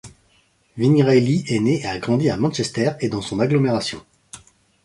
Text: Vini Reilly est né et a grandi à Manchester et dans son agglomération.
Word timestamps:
Vini 0.77 1.03
Reilly 1.03 1.43
est 1.47 1.59
né 1.59 1.81
et 1.81 1.85
a 1.85 1.99
grandi 1.99 2.31
à 2.31 2.35
Manchester 2.35 2.93
et 3.01 3.07
dans 3.09 3.21
son 3.21 3.39
agglomération. 3.39 4.03